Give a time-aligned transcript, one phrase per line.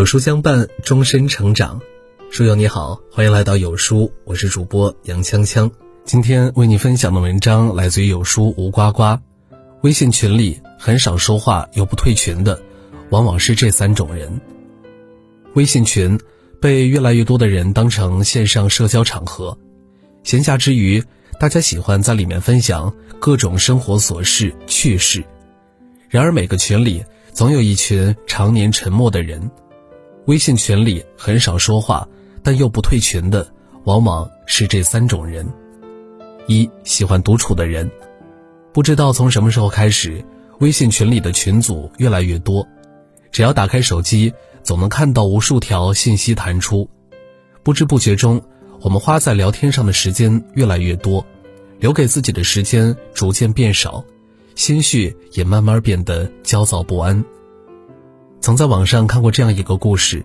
[0.00, 1.78] 有书相伴，终身成长。
[2.30, 5.70] 书友你好，欢迎来到有书，我是主播杨锵锵。
[6.06, 9.18] 今天为你分享的文章来自于有书吴呱呱。
[9.82, 12.62] 微信群里很少说话又不退群的，
[13.10, 14.40] 往往是这三种人。
[15.52, 16.18] 微信群
[16.62, 19.58] 被越来越多的人当成线上社交场合，
[20.22, 21.04] 闲暇之余，
[21.38, 25.22] 大家喜欢在里面分享各种生活琐事趣事。
[26.08, 27.04] 然而每个群里
[27.34, 29.50] 总有一群常年沉默的人。
[30.30, 32.06] 微信群里很少说话
[32.40, 33.52] 但又不退群的，
[33.82, 35.44] 往往是这三种人。
[36.46, 37.90] 一喜欢独处的人，
[38.72, 40.24] 不知道从什么时候开始，
[40.60, 42.64] 微信群里的群组越来越多，
[43.32, 46.88] 只要打开手机，总能看到无数条信息弹出。
[47.64, 48.40] 不知不觉中，
[48.82, 51.26] 我们花在聊天上的时间越来越多，
[51.80, 54.04] 留给自己的时间逐渐变少，
[54.54, 57.24] 心绪也慢慢变得焦躁不安。
[58.40, 60.24] 曾在网上看过这样一个故事，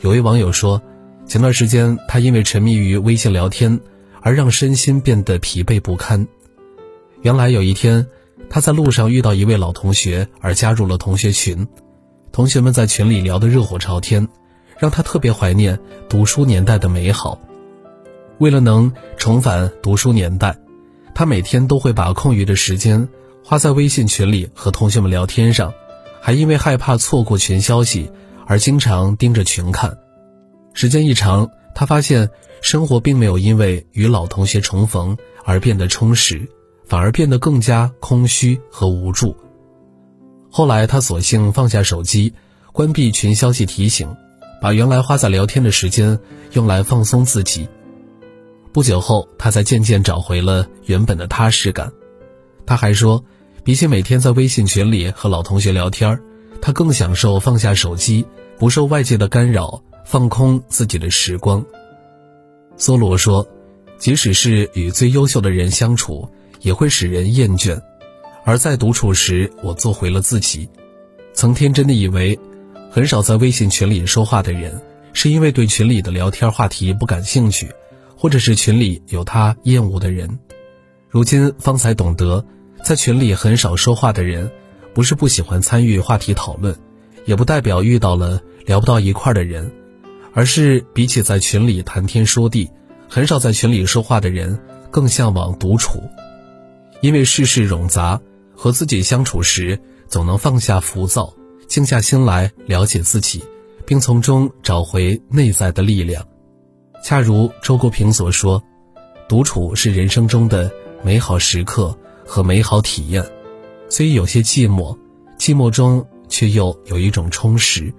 [0.00, 0.82] 有位网友说，
[1.26, 3.80] 前段时间他因为沉迷于微信聊天。
[4.20, 6.26] 而让身心变得疲惫不堪。
[7.22, 8.04] 原来有一天，
[8.50, 11.66] 他在路上遇到一位老同学，而加入了同学群。
[12.32, 14.26] 同学们在群里聊得热火朝天，
[14.76, 17.40] 让他特别怀念读书年代的美好。
[18.38, 20.58] 为了能重返读书年代，
[21.14, 23.08] 他每天都会把空余的时间
[23.44, 25.72] 花在微信群里和同学们聊天上，
[26.28, 28.12] 还因为害怕错过群消息
[28.46, 29.96] 而经常盯着群看。
[30.74, 32.28] 时间一长，他发现。
[32.60, 36.46] 生活并没有因为与老同学重逢而变得充实，
[36.84, 39.34] 反而变得更加空虚和无助。
[40.50, 42.34] 后来，他索性放下手机，
[42.72, 44.14] 关闭群消息提醒，
[44.60, 46.18] 把原来花在聊天的时间
[46.52, 47.66] 用来放松自己。
[48.72, 51.90] 不久后，他才渐渐找回了原本的踏实感。
[52.66, 53.24] 他还说，
[53.68, 56.18] 比起每天在微信群里和老同学聊天，
[56.62, 58.24] 他更享受放下手机，
[58.56, 61.62] 不受外界的干扰，放空自己的时光。
[62.78, 63.46] 梭罗说
[64.00, 66.26] ：“即使是与最优秀的人相处，
[66.62, 67.78] 也会使人厌倦。
[68.42, 70.66] 而在独处时，我做回了自己。
[71.34, 72.40] 曾天真的以为，
[72.90, 74.80] 很少在微信群里说话的人，
[75.12, 77.70] 是因为对群里的聊天话题不感兴趣，
[78.16, 80.38] 或者是群里有他厌恶的人。
[81.10, 82.42] 如今方才懂得，
[82.84, 84.50] 在群里很少说话的人，
[84.94, 86.76] 不是不喜欢参与话题讨论，
[87.24, 89.70] 也不代表遇到了聊不到一块的人。”
[90.34, 92.70] 而是比起在群里谈天说地，
[93.08, 96.00] 很少在群里说话的人更向往独处，
[97.00, 98.20] 因为世事冗杂，
[98.54, 101.34] 和自己相处时总能放下浮躁，
[101.66, 103.42] 静下心来了解自己，
[103.84, 106.24] 并从中找回内在的力量。
[107.02, 108.62] 恰如周国平所说
[109.28, 110.70] ：“独处是人生中的
[111.02, 113.24] 美好时刻和美好体验，
[113.88, 114.94] 所以有些寂寞，
[115.38, 117.92] 寂寞中却又有一种充实。”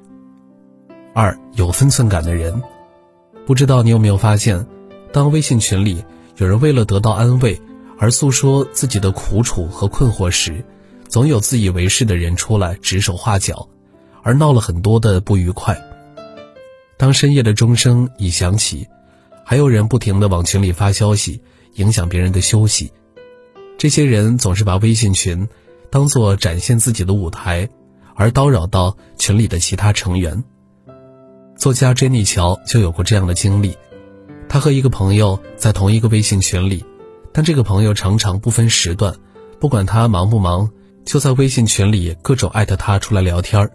[1.15, 2.61] 二有分寸感的人，
[3.47, 4.67] 不知道你有没有发现，
[5.11, 6.05] 当微信群里
[6.37, 7.59] 有人为了得到安慰
[7.97, 10.63] 而诉说自己的苦楚和困惑时，
[11.07, 13.67] 总有自以为是的人出来指手画脚，
[14.21, 15.75] 而闹了很多的不愉快。
[16.97, 18.87] 当深夜的钟声已响起，
[19.43, 21.41] 还有人不停地往群里发消息，
[21.73, 22.91] 影响别人的休息。
[23.79, 25.47] 这些人总是把微信群
[25.89, 27.69] 当做展现自己的舞台，
[28.13, 30.43] 而叨扰到群里的其他成员。
[31.55, 33.77] 作家珍妮乔就有过这样的经历，
[34.49, 36.83] 她和一个朋友在同一个微信群里，
[37.31, 39.15] 但这个朋友常常不分时段，
[39.61, 40.69] 不管他忙不忙，
[41.05, 43.65] 就在微信群里各种艾特他出来聊天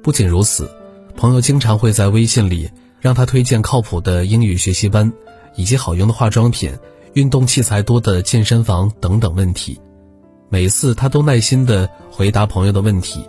[0.00, 0.70] 不仅如此，
[1.16, 2.70] 朋友经常会在微信里
[3.00, 5.12] 让他推荐靠谱的英语学习班，
[5.56, 6.72] 以及好用的化妆品、
[7.14, 9.80] 运动器材多的健身房等等问题。
[10.48, 13.24] 每次他都耐心地回答朋友的问题，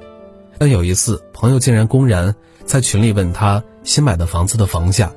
[0.60, 2.36] 但有一次，朋友竟然公然
[2.66, 3.64] 在群里问他。
[3.84, 5.14] 新买的房子的房价，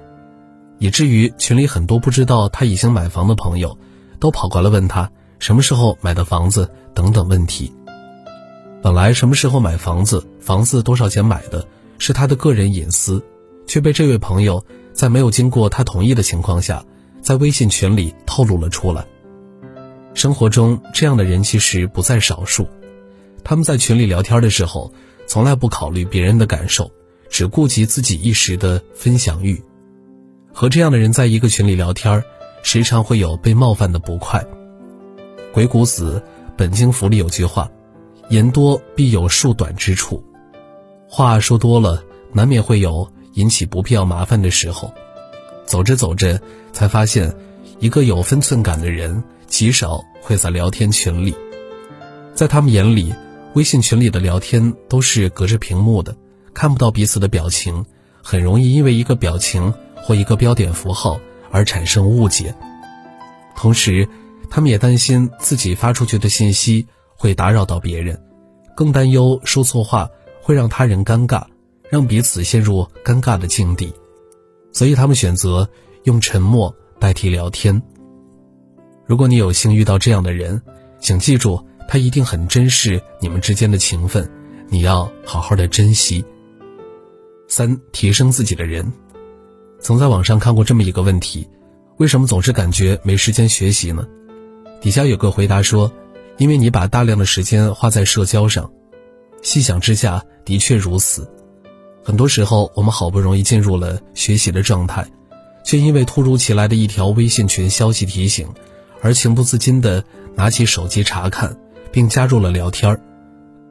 [0.78, 3.78] 以至于群里很多不知道他已经买房的朋友，
[4.20, 7.72] 都跑过来问他什么时候买的房子等等问题。
[8.82, 11.66] 本来什么时候买房子、房子多少钱买的，
[11.96, 13.24] 是他的个人隐私，
[13.66, 14.62] 却被这位朋友
[14.92, 16.84] 在没有经过他同意的情况下，
[17.28, 19.06] 在微信群里透露了出来。
[20.14, 22.66] 生活中这样的人其实不在少数，
[23.44, 24.90] 他们在群里聊天的时候，
[25.26, 26.90] 从来不考虑别人的感受。
[27.28, 29.62] 只顾及自己一时的分享欲，
[30.54, 32.24] 和这样的人在一个群里聊天
[32.62, 34.42] 时常会有被冒犯的不快。
[35.52, 36.24] 鬼谷子
[36.56, 37.70] 《本经符》里有句话
[38.30, 40.24] ：“言多必有数短之处。”
[41.06, 42.02] 话说多了，
[42.32, 44.94] 难免会有引起不必要麻烦的时候。
[45.68, 46.40] 走着走着，
[46.72, 47.30] 才发现，
[47.78, 51.34] 一个有分寸感的人极少会在聊天群里，
[52.34, 53.14] 在他们眼里，
[53.52, 56.16] 微信群里的聊天都是隔着屏幕的。
[56.54, 57.84] 看不到彼此的表情，
[58.22, 61.20] 很容易因为一个表情或一个标点符号
[61.50, 62.54] 而产生误解。
[63.54, 64.08] 同时，
[64.48, 68.18] 他们也担心自己发出去的信息会打扰到别人，
[68.74, 70.08] 更担忧说错话
[70.40, 71.44] 会让他人尴尬，
[71.90, 73.92] 让彼此陷入尴尬的境地。
[74.78, 75.68] 所以，他们选择
[76.04, 77.82] 用沉默代替聊天。
[79.06, 80.62] 如果你有幸遇到这样的人，
[81.00, 84.30] 请记住，他一定很珍视你们之间的情分，
[84.68, 86.24] 你要好好的珍惜。
[87.48, 88.92] 三、提升自己的人。
[89.80, 91.48] 曾在网上看过这么一个问题：
[91.96, 94.06] 为什么总是感觉没时间学习呢？
[94.80, 95.92] 底下有个回答说
[96.38, 98.70] ：“因为你把大量的时间花在社交上。”
[99.42, 101.28] 细想之下，的确如此。
[102.08, 105.06] 很多时候，我们好不容易进入了学习的状态，
[105.62, 108.48] 却因为突如其来的一条微信群消息提醒，
[109.02, 110.02] 而情不自禁地
[110.34, 111.54] 拿起手机查看，
[111.92, 112.98] 并加入了聊天。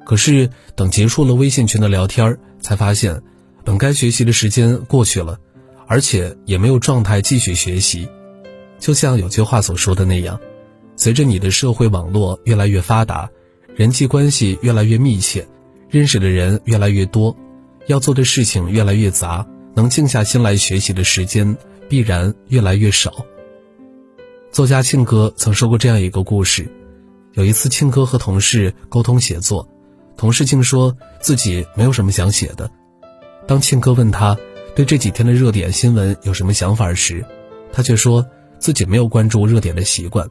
[0.06, 3.24] 可是等结束了微信群的聊天，才发现，
[3.66, 5.39] 本该学习的时间过去了，
[5.88, 8.07] 而且也没有状态继续学习。
[8.78, 10.39] 就像有句话所说的那样。
[10.95, 13.31] 随着你的社会网络越来越发达，
[13.75, 15.48] 人际关系越来越密切，
[15.89, 17.36] 认识的人越来越多，
[17.88, 19.45] 要做的事情越来越杂，
[19.75, 21.57] 能静下心来学习的时间
[21.89, 23.25] 必然越来越少。
[24.51, 26.69] 作家庆哥曾说过这样一个故事：
[27.34, 29.68] 有一次，庆哥和同事沟通写作，
[30.16, 32.69] 同事竟说自己没有什么想写的。
[33.48, 34.38] 当庆哥问他
[34.75, 37.25] 对这几天的热点新闻有什么想法时，
[37.72, 38.25] 他却说
[38.60, 40.28] 自己没有关注热点的习惯。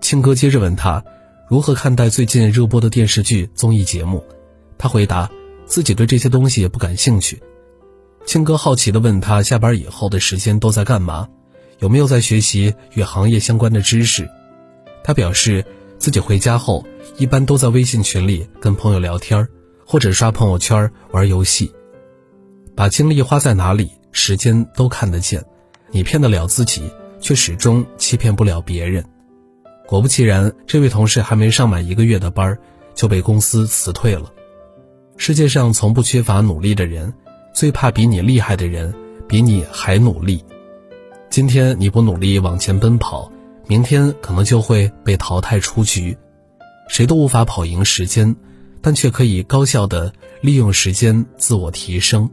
[0.00, 1.04] 庆哥接着问他，
[1.50, 4.24] 如何看待最近热播的电视剧、综艺节目？
[4.78, 5.30] 他回答，
[5.68, 7.40] 自己对这些东西也不感兴趣。
[8.26, 11.28] 庆哥好奇地问他，下班以后的时间都在干嘛？
[11.78, 14.28] 有没有在学习与行业相关的知识？
[15.04, 15.64] 他表示，
[15.98, 16.84] 自己回家后
[17.16, 19.46] 一般都在微信群里跟朋友聊天，
[19.86, 21.72] 或者刷朋友圈、玩游戏。
[22.74, 25.44] 把精力花在哪里，时间都看得见。
[25.90, 26.82] 你骗得了自己，
[27.20, 29.04] 却始终欺骗不了别人。
[29.86, 32.58] 果不其然，这位同事还没上满一个月的班
[32.94, 34.32] 就被公司辞退了。
[35.20, 37.12] 世界上从不缺乏努力的人，
[37.52, 38.94] 最怕比你厉害的人
[39.28, 40.42] 比你还努力。
[41.28, 43.30] 今天你不努力往前奔跑，
[43.66, 46.16] 明天可能就会被淘汰出局。
[46.88, 48.34] 谁都无法跑赢时间，
[48.80, 50.10] 但却可以高效的
[50.40, 52.30] 利用时间自我提升。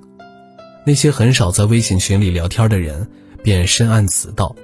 [0.86, 3.10] 那些很少在微信群里聊天的人，
[3.44, 4.56] 便深谙此道。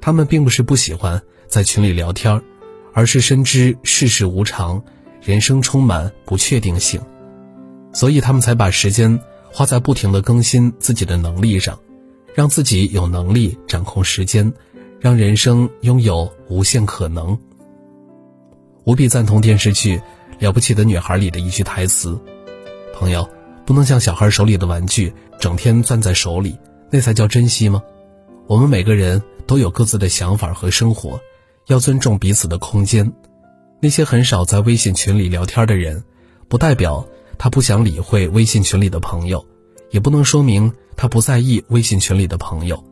[0.00, 1.22] 他们并不是不喜欢。
[1.46, 2.40] 在群里聊天，
[2.94, 4.82] 而是深知世事无常，
[5.22, 6.98] 人生充满不确定性，
[7.92, 11.78] 所以他们才把时间花在不停的更新自己的能力上，
[12.34, 14.52] 让自己有能力掌控时间，
[15.00, 17.38] 让人生拥有无限可能。
[18.84, 19.98] 无比赞同电视剧
[20.38, 22.18] 《了不起的女孩》里的一句台词
[22.94, 23.28] ：“朋友，
[23.64, 26.58] 不能像小孩手里的玩具，整天攥在手里，
[26.90, 27.82] 那才叫珍惜吗？
[28.46, 31.20] 我们每个人都有各自的想法和生活。”
[31.68, 33.12] 要尊重彼此的空间。
[33.80, 36.02] 那些很少在微信群里聊天的人，
[36.48, 37.06] 不代表
[37.42, 39.44] 他不想理会微信群里的朋友，
[39.90, 42.84] 也不能说明他不在意微信群里的朋友。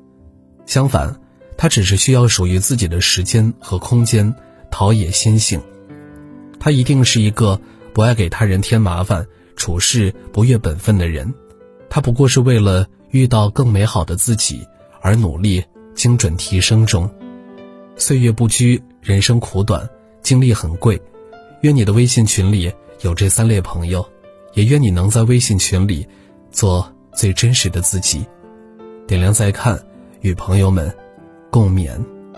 [0.66, 1.20] 相反，
[1.56, 4.34] 他只是需要属于自己的时间和空间，
[4.68, 5.62] 陶冶心性。
[6.58, 7.60] 他一定是一个
[7.94, 11.32] 不爱给他人添麻烦、处事不越本分的人。
[11.88, 14.66] 他不过是为了遇到更美好的自己
[15.00, 15.64] 而努力
[15.94, 17.08] 精准提升中。
[17.94, 19.88] 岁月不居，人生苦短，
[20.22, 21.00] 精力很贵。
[21.60, 24.04] 愿你的微信群里有这三类朋友，
[24.54, 26.06] 也愿你能在微信群里
[26.50, 28.26] 做最真实的自己。
[29.06, 29.78] 点亮再看，
[30.20, 30.94] 与朋友们
[31.50, 31.98] 共勉。